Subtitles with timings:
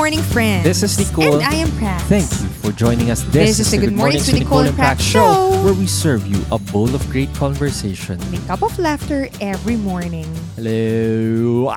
[0.00, 0.64] morning, friends.
[0.64, 1.36] This is Nicole.
[1.36, 2.00] And I am Pratt.
[2.08, 3.20] Thank you for joining us.
[3.28, 5.52] This is the Good Mornings with Nicole and Pratt show.
[5.60, 8.16] where we serve you a bowl of great conversation.
[8.32, 10.24] A cup of laughter every morning.
[10.56, 11.68] Hello.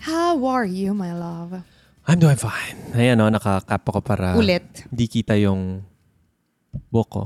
[0.00, 1.60] How are you, my love?
[2.08, 2.96] I'm doing fine.
[2.96, 4.64] Ayan o, nakakap ako para Ulit.
[4.88, 5.84] di kita yung
[6.88, 7.24] buhok ko.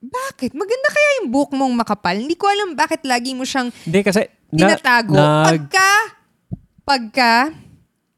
[0.00, 0.56] Bakit?
[0.56, 2.16] Maganda kaya yung buhok mong makapal.
[2.16, 4.32] Hindi ko alam bakit lagi mo siyang Hindi kasi...
[4.48, 5.12] na- tinatago.
[5.12, 5.90] nag- Pagka,
[6.88, 7.32] pagka,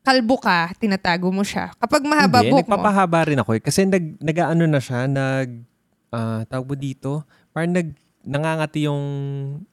[0.07, 1.75] kalbo ka, tinatago mo siya.
[1.83, 2.79] Kapag mahaba Hindi, buhok mo.
[2.79, 3.63] nagpapahaba rin ako eh.
[3.67, 5.67] Kasi nag, nag-ano na siya, nag...
[6.15, 7.27] ah tawag mo dito?
[7.51, 7.91] Parang nag,
[8.23, 9.03] nangangati yung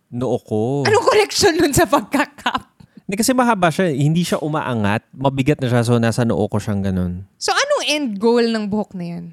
[0.09, 0.90] noo ko.
[0.90, 2.73] Anong correction nun sa pagkakap?
[3.05, 3.93] Hindi kasi mahaba siya.
[3.93, 5.05] Hindi siya umaangat.
[5.13, 5.85] Mabigat na siya.
[5.85, 7.29] So, nasa noo ko siyang ganun.
[7.38, 9.26] So, anong end goal ng buhok na yan?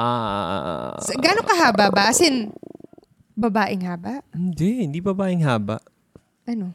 [0.00, 0.96] Ah...
[1.04, 2.08] So, gano'ng kahaba ba?
[2.08, 2.56] As in,
[3.36, 4.24] babaeng haba?
[4.32, 4.88] hindi.
[4.88, 5.76] Hindi babaeng haba.
[6.48, 6.72] Ano?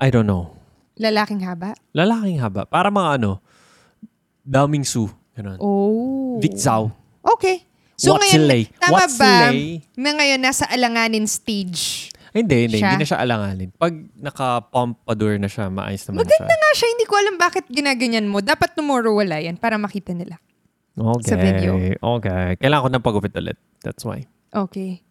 [0.00, 0.63] I don't know.
[0.94, 1.74] Lalaking haba?
[1.90, 2.62] Lalaking haba.
[2.64, 3.42] Para mga ano,
[4.44, 5.10] Dao Mingsu.
[5.34, 5.58] Ganun.
[5.58, 6.38] Oh.
[6.38, 6.94] Vic Zhao.
[7.24, 7.66] Okay.
[7.94, 8.62] So What's ngayon, lay?
[8.78, 9.50] tama What's ba?
[9.50, 9.82] lay?
[9.94, 12.10] Na ngayon nasa alanganin stage.
[12.34, 12.78] Ay, Hindi, hindi.
[12.82, 12.90] Siya?
[12.90, 13.68] Hindi na siya alanganin.
[13.74, 16.58] Pag naka-pompadour na siya, maayos naman Maganda siya.
[16.58, 16.88] nga siya.
[16.90, 18.42] Hindi ko alam bakit ginaganyan mo.
[18.42, 20.38] Dapat tomorrow wala yan para makita nila.
[20.94, 21.30] Okay.
[21.30, 21.74] sa video.
[22.18, 22.54] Okay.
[22.58, 23.58] Kailangan ko ng pagupit ulit.
[23.82, 24.26] That's why.
[24.50, 25.02] Okay.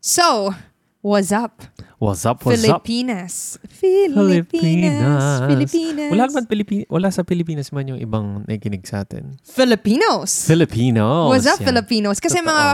[0.00, 0.52] So,
[1.00, 1.64] what's up?
[2.02, 2.42] What's up?
[2.42, 2.82] What's up?
[2.82, 3.62] Filipinas.
[3.78, 5.46] Filipinas.
[5.46, 6.10] Filipinas.
[6.10, 9.38] Wala naman Pilipi- wala sa Pilipinas man yung ibang nakikinig sa atin.
[9.46, 10.50] Filipinos.
[10.50, 11.30] Filipinos.
[11.30, 11.70] What's up, yan.
[11.70, 12.18] Filipinos?
[12.18, 12.50] Kasi Totoo.
[12.50, 12.64] mga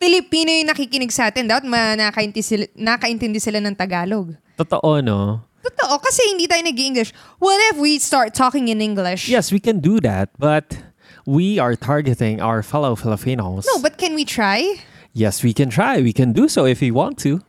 [0.00, 1.44] Pilipino yung nakikinig sa atin.
[1.44, 4.32] Dapat nakaintindi sila, nakaintindi sila ng Tagalog.
[4.56, 5.44] Totoo, no?
[5.60, 7.12] Totoo, kasi hindi tayo nag-English.
[7.36, 9.28] What if we start talking in English?
[9.28, 10.80] Yes, we can do that, but
[11.28, 13.68] we are targeting our fellow Filipinos.
[13.68, 14.80] No, but can we try?
[15.12, 16.00] Yes, we can try.
[16.00, 17.44] We can do so if we want to.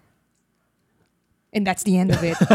[1.52, 2.38] And that's the end of it.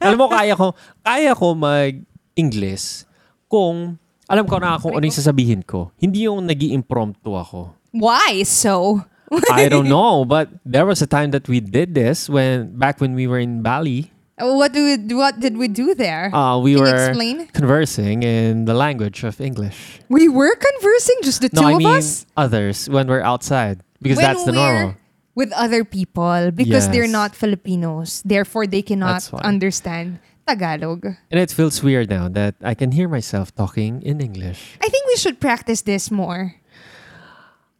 [0.00, 0.72] Alam mo, kaya ko,
[1.04, 3.04] kaya ko mag-English
[3.48, 5.90] kung alam ko na kung ano yung sasabihin ko.
[5.96, 7.72] Hindi yung nag impromptu ako.
[7.92, 9.04] Why so?
[9.52, 13.12] I don't know, but there was a time that we did this when back when
[13.12, 14.12] we were in Bali.
[14.38, 16.30] What do we, what did we do there?
[16.32, 17.36] Uh, we Can you were explain?
[17.52, 20.00] conversing in the language of English.
[20.08, 22.24] we were conversing, just the No, two I of mean us?
[22.36, 24.94] others when we're outside because when that's the normal.
[25.38, 27.14] With other people because they're Yes.
[27.14, 28.26] not Filipinos.
[28.26, 31.14] Therefore, they cannot understand Tagalog.
[31.30, 34.74] And it feels weird now that I can hear myself talking in English.
[34.82, 36.58] I think we should practice this more.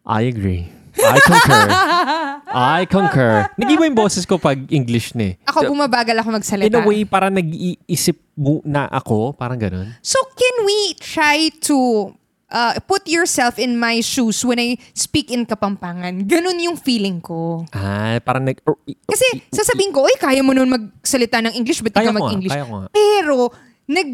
[0.06, 0.70] I agree.
[0.98, 1.66] I concur.
[2.78, 3.46] I concur.
[3.58, 5.34] Nag-iba yung boses ko pag English na eh.
[5.46, 6.70] Ako bumabagal ako magsalita.
[6.70, 9.34] In a way, parang nag-iisip mo na ako.
[9.34, 9.94] Parang ganun.
[10.02, 12.10] So can we try to
[12.48, 16.24] uh, put yourself in my shoes when I speak in Kapampangan?
[16.24, 17.64] Ganun yung feeling ko.
[17.70, 18.60] Ah, parang nag...
[18.64, 22.52] or- Kasi sasabihin ko, oy, kaya mo nun magsalita ng English, ba't ka mag-English?
[22.52, 22.88] kaya ko nga.
[22.90, 23.36] Pero,
[23.86, 24.08] nag,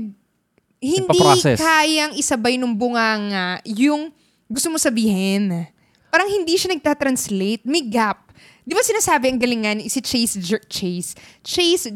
[0.84, 1.19] hindi
[1.56, 4.12] kayang isabay nung bunganga yung
[4.45, 5.65] gusto mo sabihin.
[6.12, 7.65] Parang hindi siya nagtatranslate.
[7.65, 8.21] May gap.
[8.65, 11.12] Di ba sinasabi ang galingan si Chase Jer- Chase
[11.45, 11.89] Chase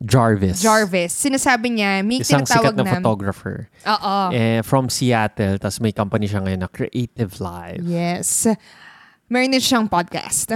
[0.00, 0.64] Jarvis.
[0.64, 1.12] Jarvis.
[1.12, 3.56] Sinasabi niya, may Isang tinatawag sikat na na, photographer.
[3.84, 4.16] Oo.
[4.32, 5.60] Eh, from Seattle.
[5.60, 7.84] Tapos may company siya ngayon na Creative Live.
[7.84, 8.48] Yes.
[9.28, 10.48] Meron din siyang podcast.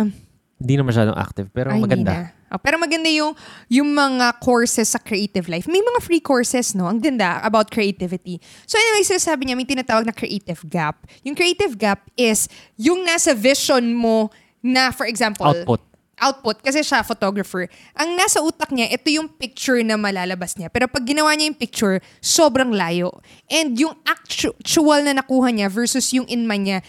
[0.57, 2.33] Hindi na masyadong active, pero Ay, maganda.
[2.49, 3.35] Oh, pero maganda yung,
[3.69, 5.69] yung mga courses sa creative life.
[5.69, 6.87] May mga free courses, no?
[6.87, 8.41] Ang ganda about creativity.
[8.65, 11.05] So anyway, sinasabi niya, may tinatawag na creative gap.
[11.27, 14.33] Yung creative gap is yung nasa vision mo
[14.65, 15.83] na, for example, Output.
[16.19, 17.67] Output kasi siya photographer.
[17.99, 20.71] Ang nasa utak niya, ito yung picture na malalabas niya.
[20.71, 23.11] Pero pag ginawa niya yung picture, sobrang layo.
[23.51, 26.81] And yung actu- actual na nakuha niya versus yung in mind niya,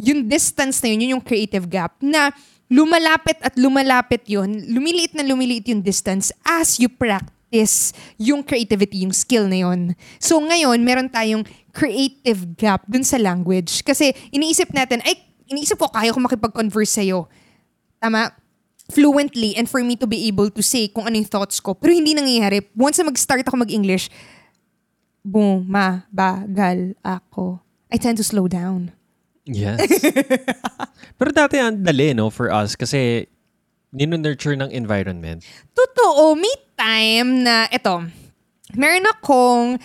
[0.00, 2.34] yung distance na yun, yun yung creative gap na
[2.72, 9.14] lumalapit at lumalapit yun, lumiliit na lumiliit yung distance as you practice yung creativity, yung
[9.14, 9.94] skill na yun.
[10.18, 13.86] So ngayon, meron tayong creative gap dun sa language.
[13.86, 17.30] Kasi iniisip natin, ay, iniisip ko, kaya ko makipag-converse sa'yo.
[18.02, 18.34] Tama?
[18.92, 21.72] Fluently and for me to be able to say kung ano yung thoughts ko.
[21.72, 22.68] Pero hindi nangyayari.
[22.76, 24.12] Once na mag-start ako mag-English,
[25.24, 27.60] bumabagal ako.
[27.88, 28.92] I tend to slow down.
[29.44, 29.80] Yes.
[31.20, 32.76] pero dati ang dali, no, for us.
[32.76, 33.28] Kasi
[33.94, 35.44] nino-nurture ng environment.
[35.72, 38.02] Totoo, may time na, eto,
[38.74, 39.78] meron akong,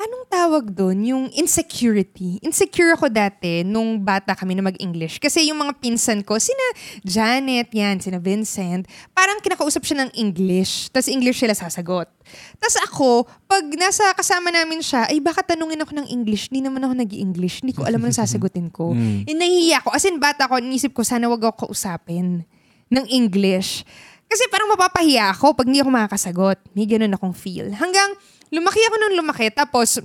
[0.00, 0.98] anong tawag doon?
[1.04, 2.40] Yung insecurity.
[2.40, 5.20] Insecure ako dati nung bata kami na mag-English.
[5.20, 6.64] Kasi yung mga pinsan ko, sina
[7.04, 10.88] Janet, yan, sina Vincent, parang kinakausap siya ng English.
[10.88, 12.08] Tapos English sila sasagot.
[12.56, 13.10] Tapos ako,
[13.44, 17.12] pag nasa kasama namin siya, ay baka tanungin ako ng English, hindi naman ako nag
[17.12, 18.92] english Hindi ko alam anong sasagutin ko.
[19.00, 19.22] Mm.
[19.24, 19.94] Eh, nahihiya ako.
[19.94, 22.42] As in, bata ko, inisip ko, sana wag ako kausapin
[22.90, 23.86] ng English.
[24.26, 26.58] Kasi parang mapapahiya ako pag hindi ako makakasagot.
[26.74, 27.70] May ganun akong feel.
[27.70, 28.12] Hanggang
[28.50, 30.02] lumaki ako nung lumaki, tapos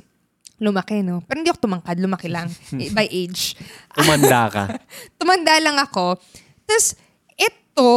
[0.62, 1.20] lumaki, no?
[1.26, 2.48] Pero hindi ako tumangkad, lumaki lang
[2.82, 3.60] eh, by age.
[4.00, 4.64] Umanda ka.
[5.20, 6.16] Tumanda lang ako.
[6.64, 6.96] Tapos,
[7.36, 7.92] ito,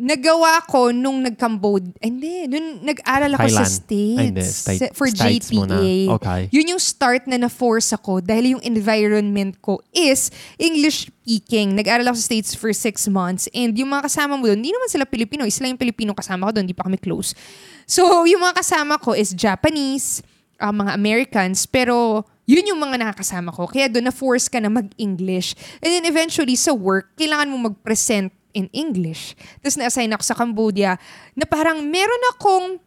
[0.00, 1.92] nagawa ko nung nag-Cambodia.
[2.00, 3.76] Hindi, nung nag-aral ako sa Thailand.
[3.76, 4.16] States.
[4.16, 4.44] Ay, hindi.
[4.48, 5.56] Sa- for States JPA.
[5.60, 5.76] muna.
[6.16, 6.40] Okay.
[6.56, 11.76] Yun yung start na na-force ako dahil yung environment ko is English speaking.
[11.76, 14.88] Nag-aral ako sa States for six months and yung mga kasama mo doon, hindi naman
[14.88, 15.44] sila Pilipino.
[15.52, 17.36] Sila yung Pilipino kasama ko doon, hindi pa kami close.
[17.84, 20.24] So, yung mga kasama ko is Japanese,
[20.56, 23.68] ah, mga Americans, pero yun yung mga nakakasama ko.
[23.68, 25.54] Kaya doon na-force ka na mag-English.
[25.78, 29.34] And then eventually sa work, kailangan mo mag-present in English.
[29.62, 30.98] Tapos na-assign ako sa Cambodia
[31.34, 32.78] na parang meron akong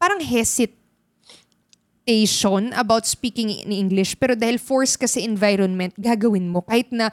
[0.00, 0.76] parang hesitation
[2.72, 4.16] about speaking in English.
[4.16, 7.12] Pero dahil force kasi environment, gagawin mo kahit na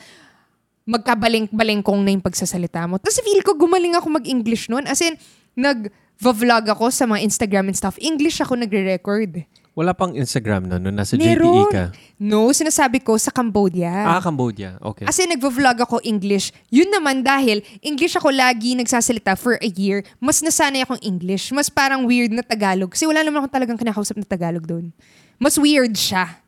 [0.88, 2.96] magkabalink-balingkong na yung pagsasalita mo.
[2.96, 4.88] Tapos feel ko gumaling ako mag-English noon.
[4.88, 5.20] As in,
[5.60, 8.00] nag-vlog ako sa mga Instagram and stuff.
[8.00, 9.44] English ako nagre-record.
[9.78, 10.90] Wala pang Instagram na no?
[10.90, 11.70] Nasa Meron.
[11.70, 11.84] JPE ka.
[12.18, 13.94] No, sinasabi ko sa Cambodia.
[14.10, 14.74] Ah, Cambodia.
[14.82, 15.06] Okay.
[15.06, 16.50] As in, nagvo-vlog ako English.
[16.74, 20.02] Yun naman dahil English ako lagi nagsasalita for a year.
[20.18, 21.54] Mas nasanay akong English.
[21.54, 22.90] Mas parang weird na Tagalog.
[22.90, 24.90] Kasi wala naman akong talagang kinakausap na Tagalog doon.
[25.38, 26.42] Mas weird siya.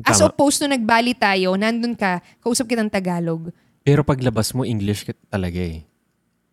[0.00, 0.32] As Tama.
[0.32, 3.52] opposed to nagbali tayo, nandun ka, kausap kitang Tagalog.
[3.84, 5.84] Pero paglabas mo, English ka talaga eh.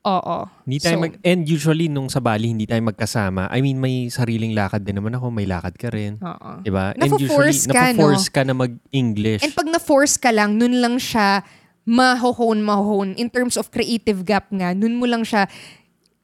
[0.04, 0.38] Oo.
[0.68, 1.14] Hindi tayo So, mag...
[1.24, 3.48] And usually, nung sa Bali, hindi tayo magkasama.
[3.48, 5.32] I mean, may sariling lakad din naman ako.
[5.32, 6.20] May lakad ka rin.
[6.20, 6.60] Oo.
[6.60, 6.92] Diba?
[6.92, 9.42] And Nafo-force usually, ka, nafo-force ka na mag-English.
[9.48, 11.48] And pag na-force ka lang, nun lang siya
[11.88, 13.16] mahohone, mahohone.
[13.16, 15.48] In terms of creative gap nga, nun mo lang siya,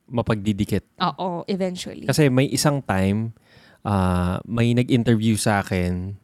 [0.07, 0.83] mapagdidikit.
[0.99, 2.07] oo, eventually.
[2.07, 3.31] Kasi may isang time,
[3.83, 6.19] ah, may nag-interview sa akin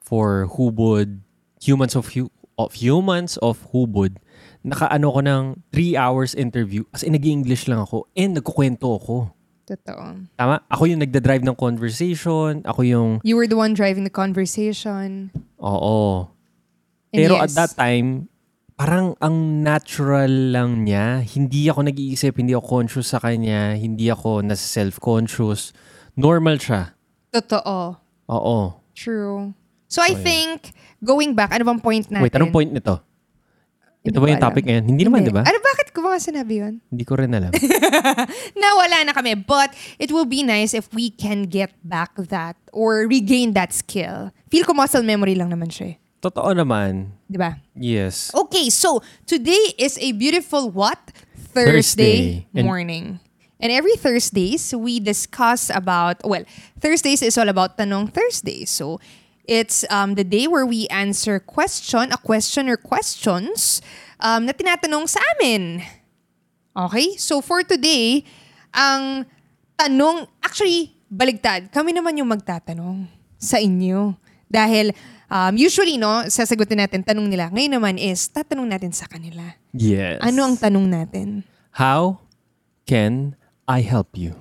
[0.00, 1.20] for Hubod,
[1.62, 4.18] Humans of, Hu- of Humans of Hubod.
[4.62, 6.82] Nakaano ko ng 3 hours interview.
[6.90, 9.30] As in, nag-English lang ako and nagkukwento ako.
[9.64, 10.24] Totoo.
[10.34, 10.64] Tama?
[10.66, 12.64] Ako yung nagda-drive ng conversation.
[12.64, 15.28] Ako yung, You were the one driving the conversation.
[15.60, 16.28] oo.
[17.12, 17.44] And Pero yes.
[17.44, 18.28] at that time,
[18.74, 21.20] parang ang natural lang niya.
[21.20, 25.72] Hindi ako nag-iisip, hindi ako conscious sa kanya, hindi ako nasa self-conscious.
[26.16, 26.92] Normal siya.
[27.32, 27.96] Totoo.
[28.28, 28.58] Oo.
[28.92, 29.52] True.
[29.88, 32.24] So I Oh, think, going back, ano bang point natin?
[32.24, 33.00] Wait, anong point nito?
[34.08, 34.84] Hindi Ito ba yung topic ngayon?
[34.88, 35.44] Hindi naman, di ba?
[35.44, 36.80] Ano, bakit ko ba sinabi yun?
[36.88, 37.52] Hindi ko rin alam.
[38.56, 39.36] Nawala na kami.
[39.36, 44.32] But it will be nice if we can get back that or regain that skill.
[44.48, 45.96] Feel ko muscle memory lang naman siya eh.
[46.24, 47.12] Totoo naman.
[47.28, 47.60] Di ba?
[47.76, 48.32] Yes.
[48.34, 50.98] Okay, so today is a beautiful what?
[51.52, 52.42] Thursday.
[52.42, 53.06] Thursday, And- morning.
[53.60, 56.46] And every Thursdays, we discuss about, well,
[56.78, 58.64] Thursdays is all about Tanong Thursday.
[58.64, 59.02] So
[59.48, 63.80] it's um, the day where we answer question, a question or questions
[64.20, 65.80] um, na tinatanong sa amin.
[66.76, 67.16] Okay?
[67.16, 68.28] So for today,
[68.70, 69.24] ang
[69.80, 71.72] tanong, actually, baligtad.
[71.72, 73.08] Kami naman yung magtatanong
[73.40, 74.14] sa inyo.
[74.46, 74.92] Dahil
[75.32, 77.48] um, usually, no, sasagutin natin tanong nila.
[77.48, 79.56] Ngayon naman is, tatanong natin sa kanila.
[79.72, 80.20] Yes.
[80.20, 81.48] Ano ang tanong natin?
[81.72, 82.20] How
[82.84, 84.36] can I help you?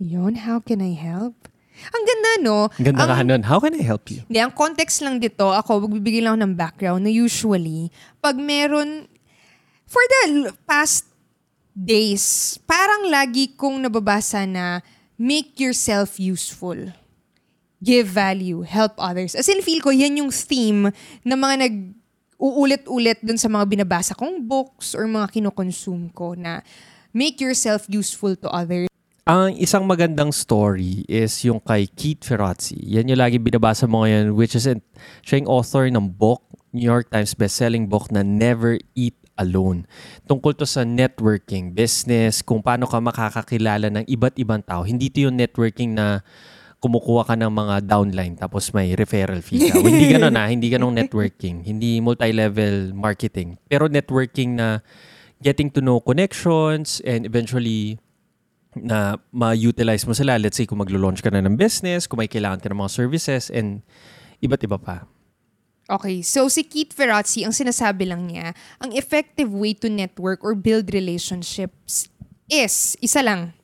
[0.00, 1.49] Yun, how can I help?
[1.88, 2.58] Ang ganda, no?
[2.76, 3.42] Ang ganda ang, ka nun.
[3.48, 4.20] How can I help you?
[4.28, 7.88] Hindi, ang context lang dito, ako, magbibigay lang ako ng background na usually,
[8.20, 9.08] pag meron,
[9.88, 11.08] for the past
[11.72, 14.84] days, parang lagi kong nababasa na
[15.16, 16.76] make yourself useful.
[17.80, 19.32] Give value, help others.
[19.32, 20.92] As in, feel ko, yan yung theme
[21.24, 21.76] na mga nag
[22.40, 26.64] uulit-ulit dun sa mga binabasa kong books or mga kinokonsume ko na
[27.12, 28.89] make yourself useful to others.
[29.30, 32.74] Ang isang magandang story is yung kay Keith Ferrazzi.
[32.82, 34.82] Yan yung lagi binabasa mo ngayon, which is in,
[35.22, 36.42] siya yung author ng book,
[36.74, 39.86] New York Times bestselling book na Never Eat Alone.
[40.26, 44.82] Tungkol to sa networking, business, kung paano ka makakakilala ng iba't ibang tao.
[44.82, 46.26] Hindi to yung networking na
[46.82, 49.78] kumukuha ka ng mga downline tapos may referral fee ka.
[49.94, 51.62] hindi ganun na, hindi ganun networking.
[51.62, 53.62] Hindi multi-level marketing.
[53.70, 54.82] Pero networking na
[55.38, 58.02] getting to know connections and eventually
[58.76, 60.38] na ma-utilize mo sila.
[60.38, 63.50] Let's say kung maglo-launch ka na ng business, kung may kailangan ka ng mga services,
[63.50, 63.82] and
[64.38, 65.06] iba't iba pa.
[65.90, 70.54] Okay, so si Keith Ferrazzi, ang sinasabi lang niya, ang effective way to network or
[70.54, 72.06] build relationships
[72.46, 73.58] is, isa lang,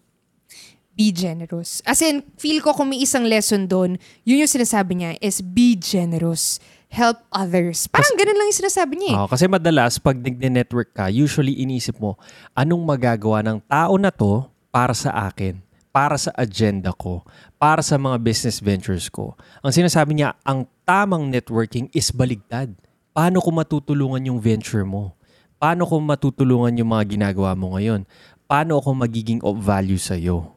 [0.99, 1.79] be generous.
[1.87, 3.95] As in, feel ko kung may isang lesson doon,
[4.27, 6.59] yun yung sinasabi niya is be generous.
[6.91, 7.87] Help others.
[7.91, 9.17] Parang ganun lang yung sinasabi niya eh.
[9.19, 12.19] Oo, kasi madalas, pag nag-network ka, usually inisip mo,
[12.59, 15.65] anong magagawa ng tao na to para sa akin?
[15.97, 17.25] para sa agenda ko,
[17.57, 19.33] para sa mga business ventures ko.
[19.65, 22.69] Ang sinasabi niya, ang tamang networking is baligtad.
[23.17, 25.17] Paano ko matutulungan yung venture mo?
[25.57, 28.05] Paano ko matutulungan yung mga ginagawa mo ngayon?
[28.47, 30.55] paano ako magiging of value sa'yo?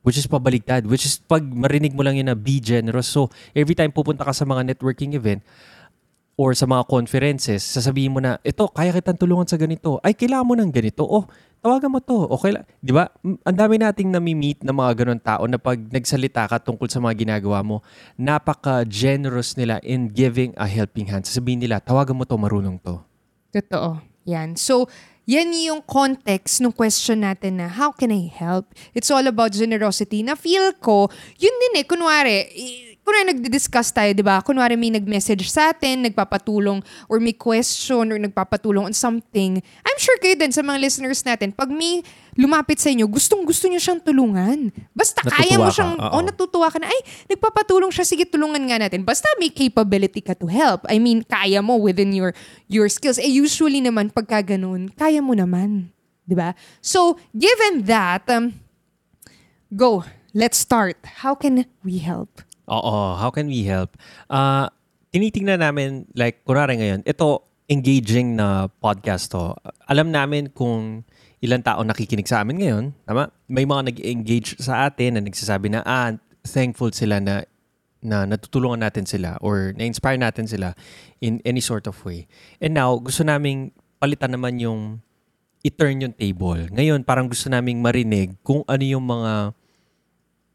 [0.00, 0.88] Which is pabaligtad.
[0.88, 3.04] Which is pag marinig mo lang yun na be generous.
[3.04, 5.44] So, every time pupunta ka sa mga networking event
[6.40, 10.00] or sa mga conferences, sasabihin mo na, ito, kaya kitang tulungan sa ganito.
[10.00, 11.04] Ay, kailangan mo ng ganito.
[11.04, 11.28] Oh,
[11.60, 12.16] tawagan mo to.
[12.32, 12.56] Okay.
[12.80, 13.12] Di ba?
[13.20, 17.28] Ang dami nating nami-meet na mga ganun tao na pag nagsalita ka tungkol sa mga
[17.28, 17.84] ginagawa mo,
[18.16, 21.28] napaka-generous nila in giving a helping hand.
[21.28, 23.04] Sasabihin nila, tawagan mo to, marunong to.
[23.52, 24.00] Totoo.
[24.24, 24.56] Yan.
[24.56, 24.88] So,
[25.28, 28.72] yan yung context ng question natin na how can I help?
[28.96, 30.24] It's all about generosity.
[30.24, 32.48] Na feel ko, yun din eh, kunwari,
[33.02, 34.38] kunwari nagdi-discuss tayo, di ba?
[34.44, 36.78] Kunwari may nag-message sa atin, nagpapatulong,
[37.10, 39.58] or may question, or nagpapatulong on something.
[39.60, 42.00] I'm sure kayo din sa mga listeners natin, pag may
[42.38, 44.70] lumapit sa inyo, gustong gusto niyo siyang tulungan.
[44.94, 46.12] Basta kaya mo Natutuwa ka, siyang, oo.
[46.14, 47.00] oh, natutuwa ka na, ay,
[47.34, 49.02] nagpapatulong siya, sige, tulungan nga natin.
[49.02, 50.86] Basta may capability ka to help.
[50.86, 52.32] I mean, kaya mo within your
[52.70, 53.18] your skills.
[53.18, 55.90] Eh, usually naman, pagka ganun, kaya mo naman.
[56.24, 56.54] Di ba?
[56.78, 58.54] So, given that, um,
[59.74, 60.06] go.
[60.30, 61.26] Let's start.
[61.26, 62.46] How can we help?
[62.70, 63.98] Oo, how can we help?
[64.30, 64.70] Ah,
[65.10, 69.58] tinitingnan namin, like, kunwari ngayon, ito, engaging na podcast to.
[69.90, 71.02] Alam namin kung
[71.42, 72.84] ilang tao nakikinig sa amin ngayon.
[73.10, 73.34] Tama?
[73.50, 76.14] May mga nag-engage sa atin na nagsasabi na, ah,
[76.46, 77.42] thankful sila na
[78.00, 80.72] na natutulungan natin sila or na-inspire natin sila
[81.20, 82.24] in any sort of way.
[82.56, 85.04] And now, gusto naming palitan naman yung
[85.60, 86.64] i-turn yung table.
[86.72, 89.52] Ngayon, parang gusto naming marinig kung ano yung mga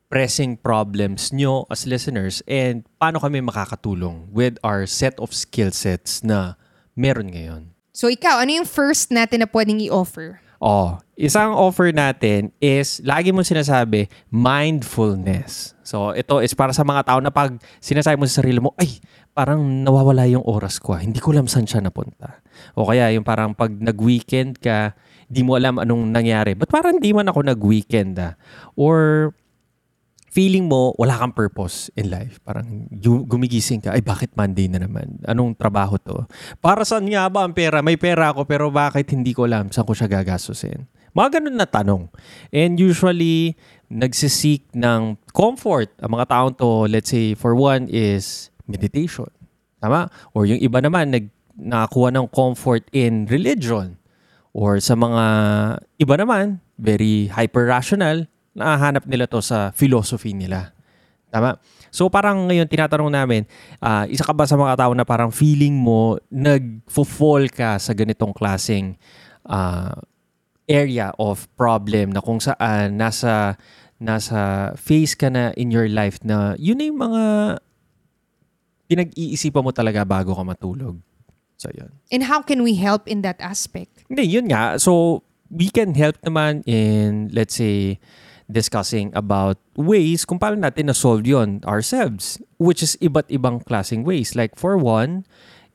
[0.07, 6.21] pressing problems nyo as listeners and paano kami makakatulong with our set of skill sets
[6.21, 6.55] na
[6.93, 7.75] meron ngayon.
[7.95, 10.43] So, ikaw, ano yung first natin na pwedeng i-offer?
[10.59, 15.75] Oh, isang offer natin is, lagi mo sinasabi, mindfulness.
[15.83, 18.99] So, ito is para sa mga tao na pag sinasabi mo sa sarili mo, ay,
[19.35, 20.95] parang nawawala yung oras ko.
[20.95, 21.03] ah.
[21.03, 22.39] Hindi ko alam saan siya napunta.
[22.75, 24.95] O kaya yung parang pag nag-weekend ka,
[25.27, 26.55] di mo alam anong nangyari.
[26.55, 28.39] But parang di man ako nag-weekend ah.
[28.79, 29.31] Or
[30.35, 32.43] feeling mo wala kang purpose in life.
[32.43, 32.91] Parang
[33.23, 35.23] gumigising ka, ay bakit Monday na naman?
[35.23, 36.27] Anong trabaho to?
[36.59, 37.79] Para saan nga ba ang pera?
[37.79, 40.91] May pera ako pero bakit hindi ko alam saan ko siya gagastusin?
[41.15, 42.11] Mga ganun na tanong.
[42.51, 43.55] And usually,
[43.87, 45.87] nagsisik ng comfort.
[46.03, 49.31] Ang mga taong to, let's say, for one is meditation.
[49.79, 50.11] Tama?
[50.35, 53.95] Or yung iba naman, nag, nakakuha ng comfort in religion.
[54.51, 55.23] Or sa mga
[56.03, 60.71] iba naman, very hyper-rational, nahanap nila to sa philosophy nila.
[61.29, 61.59] Tama?
[61.91, 63.43] So parang ngayon tinatanong namin,
[63.83, 68.31] ah, isa ka ba sa mga tao na parang feeling mo nag-fall ka sa ganitong
[68.31, 68.95] klaseng
[69.43, 69.99] ah,
[70.65, 73.59] area of problem na kung saan nasa
[73.99, 77.23] nasa phase ka na in your life na yun na yung mga
[78.87, 80.99] pinag-iisipan mo talaga bago ka matulog.
[81.55, 81.91] So yun.
[82.11, 84.03] And how can we help in that aspect?
[84.11, 84.77] Hindi, yun nga.
[84.77, 87.97] So, we can help naman in, let's say,
[88.45, 92.37] discussing about ways kung paano natin na-solve yun ourselves.
[92.61, 94.37] Which is iba't ibang klaseng ways.
[94.37, 95.25] Like, for one,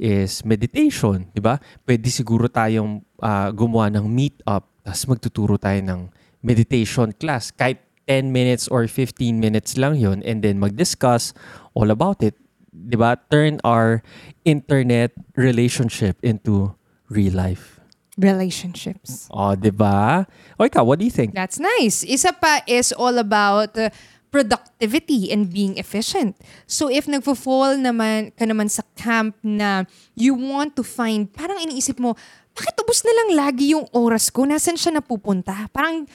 [0.01, 1.61] is meditation, di ba?
[1.85, 6.01] Pwede siguro tayong ah, gumawa ng meet-up tapos magtuturo tayo ng
[6.41, 7.53] meditation class.
[7.53, 11.31] Kahit 10 minutes or 15 minutes lang yun and then mag-discuss
[11.77, 12.35] all about it.
[12.73, 13.15] Di ba?
[13.31, 14.03] Turn our
[14.43, 16.75] internet relationship into
[17.07, 17.80] real life.
[18.21, 19.33] Relationships.
[19.33, 20.29] Oh, 'di ba?
[20.61, 21.33] O ikaw, what do you think?
[21.33, 22.05] That's nice.
[22.05, 23.89] Isa pa is all about uh,
[24.29, 26.39] productivity and being efficient.
[26.69, 31.99] So if nagfo-fall naman ka naman sa camp na you want to find, parang iniisip
[31.99, 32.15] mo,
[32.55, 34.47] bakit ubus na lang lagi yung oras ko?
[34.47, 35.67] Nasaan siya napupunta?
[35.75, 36.07] Parang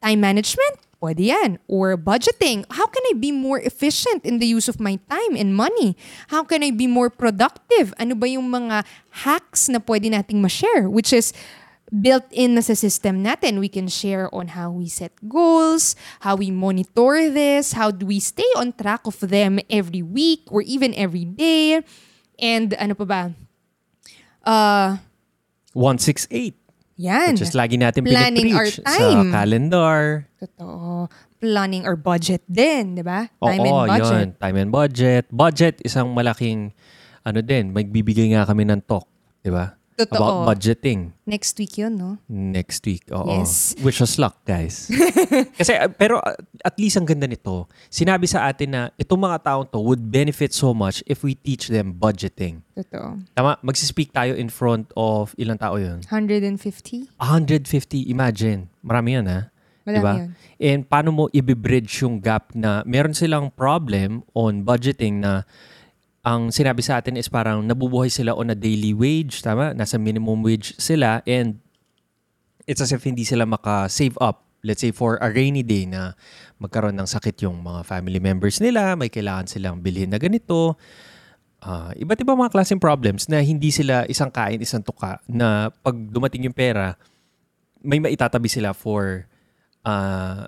[0.00, 1.58] time management, pwede yan.
[1.66, 2.68] Or budgeting.
[2.70, 5.96] How can I be more efficient in the use of my time and money?
[6.28, 7.96] How can I be more productive?
[7.98, 8.84] Ano ba yung mga
[9.24, 10.86] hacks na pwede nating ma-share?
[10.86, 11.32] Which is
[11.90, 13.58] built in na sa system natin.
[13.58, 18.22] We can share on how we set goals, how we monitor this, how do we
[18.22, 21.82] stay on track of them every week or even every day.
[22.38, 23.22] And ano pa ba?
[24.46, 24.96] Uh,
[25.74, 26.59] 168.
[27.00, 27.32] Yan.
[27.32, 30.28] Which is lagi natin Planning our pinipreach sa calendar.
[30.36, 31.08] Totoo.
[31.40, 33.24] Planning or budget din, di ba?
[33.40, 34.04] Oo, Time and budget.
[34.04, 34.26] yun.
[34.36, 35.24] Time and budget.
[35.32, 36.76] Budget, isang malaking,
[37.24, 39.08] ano din, magbibigay nga kami ng talk.
[39.40, 39.79] Di ba?
[40.00, 40.16] Totoo.
[40.16, 41.12] About budgeting.
[41.28, 42.16] Next week yun, no?
[42.26, 43.04] Next week.
[43.12, 43.28] Oo.
[43.28, 43.76] Yes.
[43.84, 44.88] Wish us luck, guys.
[45.60, 49.38] Kasi, uh, pero uh, at least ang ganda nito, sinabi sa atin na itong mga
[49.44, 52.64] taong to would benefit so much if we teach them budgeting.
[52.72, 53.20] Totoo.
[53.36, 56.00] Tama, magsispeak tayo in front of ilang tao yun?
[56.08, 57.12] 150?
[57.20, 58.72] 150, imagine.
[58.80, 59.40] Marami yan, ha?
[59.84, 60.14] Marami Diba?
[60.16, 60.30] yun.
[60.60, 65.48] And paano mo i-bridge yung gap na meron silang problem on budgeting na
[66.30, 69.74] ang sinabi sa atin is parang nabubuhay sila on a daily wage, tama?
[69.74, 71.58] Nasa minimum wage sila and
[72.70, 74.46] it's as if hindi sila maka-save up.
[74.62, 76.14] Let's say for a rainy day na
[76.62, 80.78] magkaroon ng sakit yung mga family members nila, may kailangan silang bilhin na ganito.
[81.60, 85.96] Uh, iba't ibang mga klaseng problems na hindi sila isang kain, isang tuka na pag
[85.98, 86.94] dumating yung pera,
[87.82, 89.26] may maitatabi sila for
[89.82, 90.46] uh,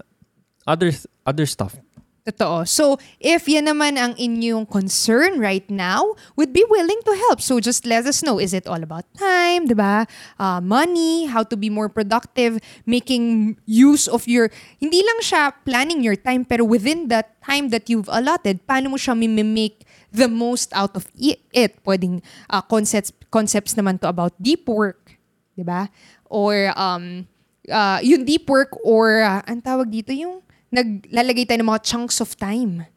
[0.63, 0.95] other
[1.27, 1.75] other stuff
[2.23, 2.63] Totoo.
[2.63, 7.43] So, if yan naman ang inyong concern right now, would be willing to help.
[7.43, 8.39] So, just let us know.
[8.39, 10.07] Is it all about time, di ba?
[10.39, 16.07] Uh, money, how to be more productive, making use of your, hindi lang siya planning
[16.07, 19.83] your time, pero within that time that you've allotted, paano mo siya make
[20.15, 21.75] the most out of it?
[21.83, 25.19] Pwedeng uh, concepts, concepts naman to about deep work,
[25.59, 25.91] di ba?
[26.31, 27.27] Or, um,
[27.67, 30.39] uh, yung deep work or, uh, ang tawag dito, yung
[30.73, 32.89] naglalagay tayo ng mga chunks of time.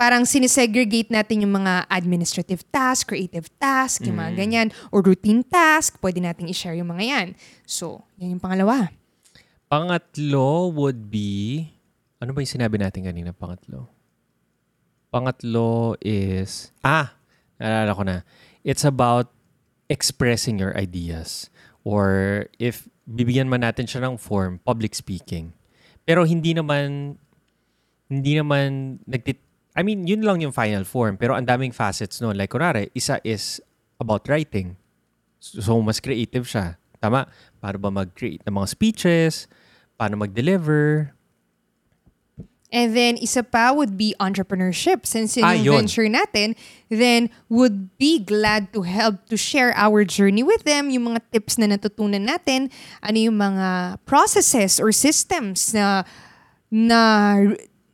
[0.00, 4.38] Parang sinisegregate natin yung mga administrative task, creative task, yung mga mm.
[4.40, 7.26] ganyan, or routine task, pwede natin i-share yung mga yan.
[7.68, 8.88] So, yan yung pangalawa.
[9.68, 11.68] Pangatlo would be,
[12.16, 13.92] ano ba yung sinabi natin kanina, pangatlo?
[15.12, 17.12] Pangatlo is, ah,
[17.60, 18.16] naalala ko na.
[18.64, 19.28] It's about
[19.92, 21.52] expressing your ideas.
[21.84, 25.52] Or if bibigyan man natin siya ng form, public speaking.
[26.04, 27.16] Pero hindi naman,
[28.08, 29.38] hindi naman nagtit...
[29.78, 31.14] I mean, yun lang yung final form.
[31.16, 32.34] Pero ang daming facets no.
[32.34, 33.62] Like, kunwari, isa is
[34.02, 34.74] about writing.
[35.38, 36.76] So, mas creative siya.
[37.00, 37.24] Tama?
[37.62, 39.48] Paano ba mag-create ng mga speeches?
[39.96, 41.14] Paano mag-deliver?
[42.70, 45.02] And then, isa pa would be entrepreneurship.
[45.02, 46.54] Since yun ah, yung venture natin,
[46.86, 51.58] then would be glad to help to share our journey with them, yung mga tips
[51.58, 52.70] na natutunan natin,
[53.02, 56.06] ano yung mga processes or systems na
[56.70, 57.00] na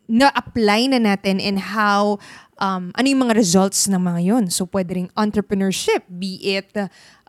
[0.06, 2.20] na-apply na natin and how
[2.60, 4.44] um, ano yung mga results ng mga yon.
[4.52, 6.68] So, pwede rin entrepreneurship, be it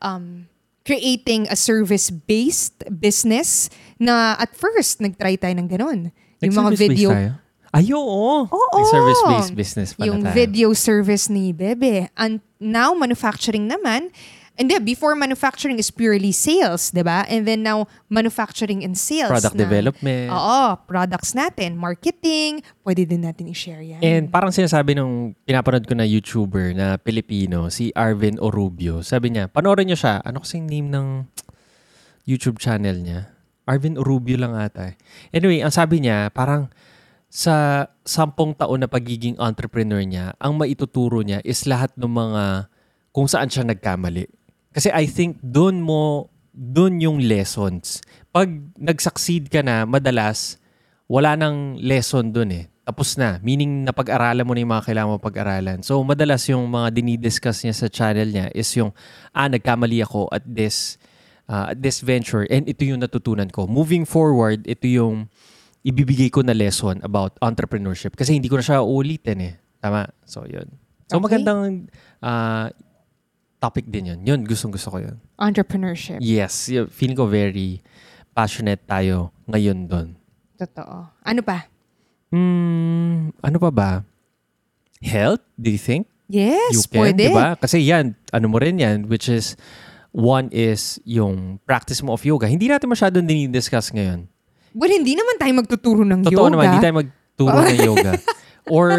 [0.04, 0.52] um,
[0.84, 3.72] creating a service-based business
[4.04, 6.12] na at first, nag-try tayo ng ganun
[6.42, 7.10] yung mga video.
[7.10, 7.32] Tayo?
[7.68, 8.48] Ay, oo.
[8.48, 8.80] Oo.
[8.88, 10.34] service-based business pala Yung tayo.
[10.34, 12.08] video service ni Bebe.
[12.16, 14.10] And now, manufacturing naman.
[14.58, 17.30] And then, before manufacturing is purely sales, di ba?
[17.30, 19.30] And then now, manufacturing and sales.
[19.30, 20.34] Product na, development.
[20.34, 21.78] Oo, products natin.
[21.78, 24.02] Marketing, pwede din natin i-share yan.
[24.02, 29.46] And parang sinasabi nung pinapanood ko na YouTuber na Pilipino, si Arvin Orubio, sabi niya,
[29.46, 30.26] panoorin niyo siya.
[30.26, 31.30] Ano kasing name ng
[32.26, 33.30] YouTube channel niya?
[33.68, 34.90] Arvin Rubio lang ata.
[34.90, 34.96] Eh.
[35.36, 36.72] Anyway, ang sabi niya, parang
[37.28, 42.72] sa sampung taon na pagiging entrepreneur niya, ang maituturo niya is lahat ng mga
[43.12, 44.32] kung saan siya nagkamali.
[44.72, 48.00] Kasi I think doon mo, doon yung lessons.
[48.32, 48.48] Pag
[48.80, 50.56] nag-succeed ka na, madalas,
[51.12, 52.66] wala nang lesson doon eh.
[52.88, 53.44] Tapos na.
[53.44, 55.80] Meaning, napag-aralan mo na yung mga kailangan mo pag-aralan.
[55.84, 58.96] So, madalas yung mga dinidiscuss niya sa channel niya is yung,
[59.36, 60.96] ah, nagkamali ako at this
[61.50, 63.66] uh, this venture and ito yung natutunan ko.
[63.68, 65.28] Moving forward, ito yung
[65.84, 69.54] ibibigay ko na lesson about entrepreneurship kasi hindi ko na siya uulitin eh.
[69.80, 70.12] Tama?
[70.28, 70.68] So, yun.
[71.08, 71.24] So, okay.
[71.40, 71.88] magandang
[72.20, 72.68] uh,
[73.64, 74.20] topic din yun.
[74.28, 75.16] Yun, gustong gusto ko yun.
[75.40, 76.20] Entrepreneurship.
[76.20, 76.68] Yes.
[76.92, 77.80] Feeling ko very
[78.36, 80.08] passionate tayo ngayon doon.
[80.60, 81.10] Totoo.
[81.24, 81.70] Ano pa?
[82.30, 83.92] Hmm, ano pa ba?
[85.00, 86.10] Health, do you think?
[86.28, 87.32] Yes, you can, pwede.
[87.32, 87.56] Diba?
[87.56, 89.56] Kasi yan, ano mo rin yan, which is
[90.18, 92.50] One is yung practice mo of yoga.
[92.50, 94.26] Hindi natin masyadong dinidiscuss ngayon.
[94.74, 96.42] Well, hindi naman tayo magtuturo ng Totoo yoga.
[96.42, 98.12] Totoo naman, hindi tayo magturo ng yoga.
[98.78, 98.90] Or,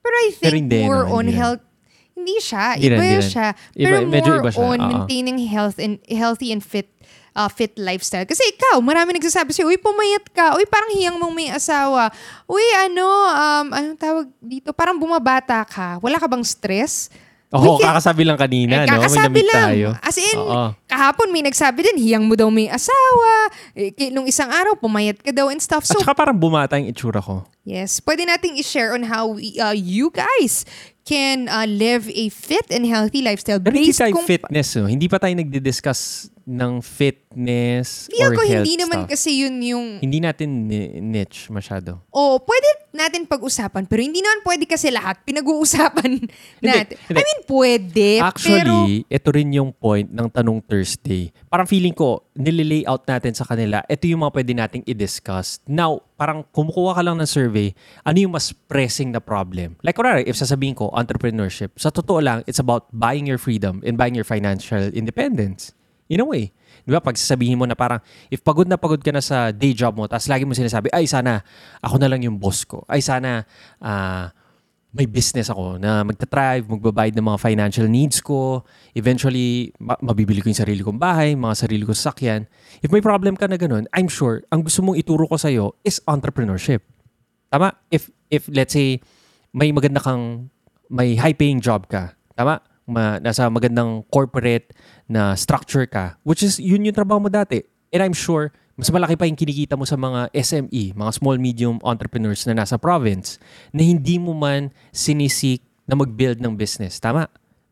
[0.00, 1.64] Pero I think pero more no, on health,
[2.12, 2.76] hindi siya.
[2.76, 3.48] Hindi iba rin, siya.
[3.72, 4.60] Iba, pero medyo more iba siya.
[4.60, 4.88] on Uh-oh.
[4.92, 6.92] maintaining health and healthy and fit
[7.32, 8.28] uh, fit lifestyle.
[8.28, 10.56] Kasi ikaw, marami nagsasabi sa'yo, uy, pumayat ka.
[10.60, 12.12] Uy, parang hiyang mong may asawa.
[12.44, 14.76] Uy, ano, um, anong tawag dito?
[14.76, 15.96] Parang bumabata ka.
[16.04, 17.08] Wala ka bang stress?
[17.50, 18.94] Oo, oh, kakasabi lang kanina, eh, no?
[18.94, 19.74] Kakasabi lang.
[19.74, 19.88] tayo.
[19.98, 20.70] As in, Oo.
[20.86, 23.50] kahapon may nagsabi din, hiyang mo daw may asawa.
[23.74, 25.82] Eh, nung isang araw, pumayat ka daw and stuff.
[25.82, 27.42] So, At saka parang bumata yung itsura ko.
[27.66, 27.98] Yes.
[27.98, 30.62] Pwede nating i-share on how we, uh, you guys
[31.02, 33.58] can uh, live a fit and healthy lifestyle.
[33.58, 34.86] Pero hindi tayo kung, fitness, no?
[34.86, 39.10] Hindi pa tayo nagdi-discuss ng fitness Feel or ko health hindi naman stuff.
[39.10, 39.86] kasi yun yung...
[39.98, 40.70] Hindi natin
[41.10, 41.98] niche masyado.
[42.14, 46.10] Oh, pwede natin pag-usapan, pero hindi naman pwede kasi lahat pinag-uusapan
[46.62, 46.96] natin.
[46.96, 47.18] Hindi, hindi.
[47.18, 49.14] I mean, pwede, Actually, pero...
[49.14, 51.30] ito rin yung point ng Tanong Thursday.
[51.46, 55.62] Parang feeling ko, nililayout natin sa kanila, ito yung mga pwede nating i-discuss.
[55.70, 57.72] Now, parang kumukuha ka lang ng survey,
[58.02, 59.78] ano yung mas pressing na problem?
[59.86, 63.94] Like, kunwari, if sasabihin ko, entrepreneurship, sa totoo lang, it's about buying your freedom and
[63.94, 65.72] buying your financial independence.
[66.10, 66.50] In a way.
[66.90, 66.98] Di ba?
[66.98, 68.02] Pag sasabihin mo na parang,
[68.34, 71.06] if pagod na pagod ka na sa day job mo, tapos lagi mo sinasabi, ay
[71.06, 71.38] sana,
[71.78, 72.82] ako na lang yung boss ko.
[72.90, 73.46] Ay sana,
[73.78, 74.26] uh,
[74.90, 78.66] may business ako na magta-thrive, magbabayad ng mga financial needs ko,
[78.98, 82.42] eventually ma- mabibili ko yung sarili kong bahay, mga sarili kong sakyan.
[82.82, 86.02] If may problem ka na ganun, I'm sure ang gusto mong ituro ko sa'yo is
[86.10, 86.82] entrepreneurship.
[87.54, 87.70] Tama?
[87.94, 88.98] If, if let's say,
[89.54, 90.50] may maganda kang,
[90.90, 92.58] may high-paying job ka, tama?
[92.90, 94.74] Ma, nasa magandang corporate
[95.06, 97.62] na structure ka, which is yun yung trabaho mo dati.
[97.94, 101.78] And I'm sure, mas malaki pa yung kinikita mo sa mga SME, mga small medium
[101.86, 103.38] entrepreneurs na nasa province
[103.70, 106.98] na hindi mo man sinisik na mag-build ng business.
[106.98, 107.30] Tama?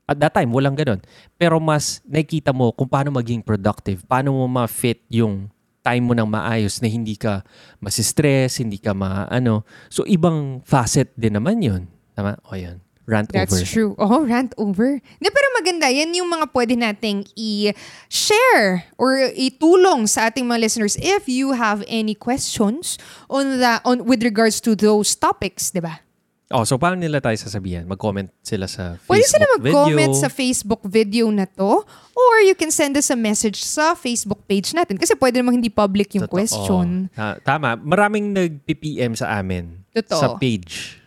[0.09, 1.02] At that time, walang ganun.
[1.35, 5.50] Pero mas nakikita mo kung paano maging productive, paano mo ma-fit yung
[5.85, 7.44] time mo ng maayos na hindi ka
[7.81, 9.64] masistress, hindi ka ma-ano.
[9.88, 11.88] So, ibang facet din naman yun.
[12.12, 12.37] Tama?
[12.44, 12.85] O, yan.
[13.08, 13.64] Rant That's over.
[13.64, 13.90] true.
[13.96, 15.00] Oh, rant over.
[15.00, 21.00] De, pero maganda, yan yung mga pwede nating i-share or itulong sa ating mga listeners
[21.00, 23.00] if you have any questions
[23.32, 26.04] on the on with regards to those topics, di ba?
[26.48, 27.84] Oh, so paano nila tayo sasabihan?
[27.84, 30.22] Mag-comment sila sa Facebook Pwede sila mag-comment video.
[30.24, 34.72] sa Facebook video na to or you can send us a message sa Facebook page
[34.72, 36.36] natin kasi pwede namang hindi public yung Totoo.
[36.40, 37.12] question.
[37.12, 37.76] Ta- tama.
[37.76, 39.84] Maraming nag-PPM sa amin.
[39.92, 40.20] Totoo.
[40.20, 40.97] Sa page.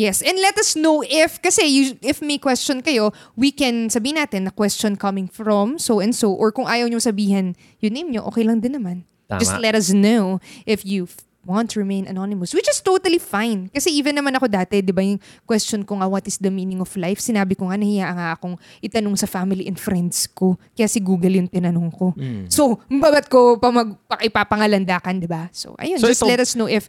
[0.00, 4.16] Yes, and let us know if, kasi you, if may question kayo, we can sabihin
[4.16, 7.52] natin na question coming from so and so or kung ayaw nyo sabihin
[7.84, 9.04] yung name nyo, okay lang din naman.
[9.28, 9.44] Tama.
[9.44, 11.04] Just let us know if you
[11.44, 13.68] want to remain anonymous, which is totally fine.
[13.72, 16.80] Kasi even naman ako dati, di ba yung question ko nga, what is the meaning
[16.80, 17.20] of life?
[17.20, 20.56] Sinabi ko nga, nahiya nga akong itanong sa family and friends ko.
[20.76, 22.12] Kaya si Google yung tinanong ko.
[22.12, 22.48] Mm.
[22.52, 25.48] So, babat ko pa magpakipapangalandakan, di ba?
[25.52, 26.88] So, ayun, So, just ito- let us know if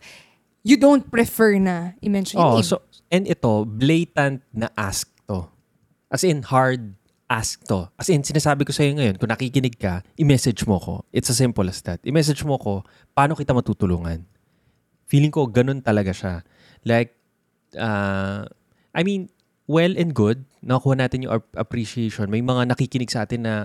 [0.61, 2.67] you don't prefer na i-mention Oh, name.
[2.67, 5.51] so, and ito, blatant na ask to.
[6.07, 6.95] As in, hard
[7.27, 7.91] ask to.
[7.99, 11.03] As in, sinasabi ko sa'yo ngayon, kung nakikinig ka, i-message mo ko.
[11.11, 11.99] It's as simple as that.
[12.07, 14.23] I-message mo ko, paano kita matutulungan?
[15.11, 16.43] Feeling ko, ganun talaga siya.
[16.87, 17.15] Like,
[17.75, 18.47] uh,
[18.95, 19.31] I mean,
[19.67, 22.27] well and good, nakuha natin yung ap- appreciation.
[22.27, 23.55] May mga nakikinig sa atin na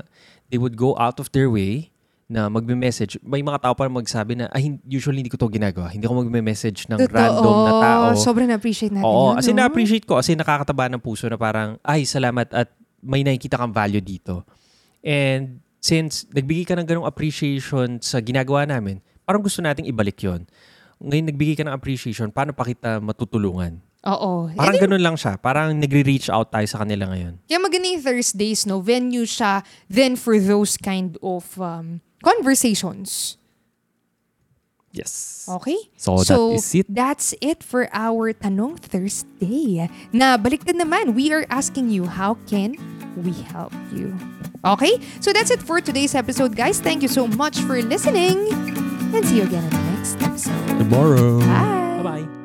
[0.51, 1.91] they would go out of their way
[2.27, 3.23] na magme-message.
[3.23, 5.95] May mga tao pa magsabi na, ay, usually hindi ko to ginagawa.
[5.95, 7.15] Hindi ko magme-message ng Totoo.
[7.15, 8.03] random na tao.
[8.19, 9.39] Sobrang na-appreciate natin Oo, yun.
[9.39, 9.63] as in no?
[9.63, 10.19] na-appreciate ko.
[10.19, 14.43] As in nakakataba ng puso na parang, ay, salamat at may nakikita kang value dito.
[15.07, 20.51] And since nagbigay ka ng ganong appreciation sa ginagawa namin, parang gusto nating ibalik yon.
[20.99, 23.79] Ngayon nagbigay ka ng appreciation, paano pa kita matutulungan?
[24.07, 24.51] Oo.
[24.55, 25.39] Parang di- ganun lang siya.
[25.39, 27.43] Parang nagre-reach out tayo sa kanila ngayon.
[27.47, 28.79] Kaya maganda yung Thursdays, no?
[28.83, 33.37] Venue siya then for those kind of um, conversations.
[34.93, 35.45] Yes.
[35.45, 35.77] Okay?
[35.97, 36.87] So, that is it.
[36.89, 39.91] That's it for our Tanong Thursday.
[40.13, 42.81] Na baliktad naman, we are asking you, how can
[43.21, 44.17] we help you?
[44.65, 44.97] Okay?
[45.21, 46.81] So that's it for today's episode, guys.
[46.81, 48.49] Thank you so much for listening.
[49.13, 50.67] And see you again in the next episode.
[50.81, 51.41] Tomorrow.
[51.41, 52.01] Bye!
[52.03, 52.36] Bye-bye.